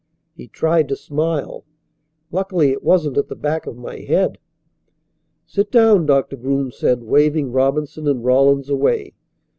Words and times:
He 0.35 0.47
tried 0.47 0.87
to 0.89 0.95
smile. 0.95 1.63
"Luckily 2.31 2.71
it 2.71 2.81
wasn't 2.83 3.19
at 3.19 3.27
the 3.27 3.35
back 3.35 3.67
of 3.67 3.77
my 3.77 3.99
head." 3.99 4.39
"Sit 5.45 5.69
down," 5.71 6.07
Doctor 6.07 6.37
Groom 6.37 6.71
said, 6.71 7.03
waving 7.03 7.51
Robinson 7.51 8.07
and 8.07 8.25
Rawlins 8.25 8.67
away. 8.71 9.13